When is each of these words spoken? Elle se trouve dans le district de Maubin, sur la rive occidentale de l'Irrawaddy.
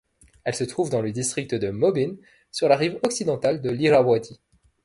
Elle 0.45 0.55
se 0.55 0.63
trouve 0.63 0.89
dans 0.89 1.03
le 1.03 1.11
district 1.11 1.53
de 1.53 1.69
Maubin, 1.69 2.15
sur 2.49 2.67
la 2.67 2.75
rive 2.75 2.97
occidentale 3.03 3.61
de 3.61 3.69
l'Irrawaddy. 3.69 4.39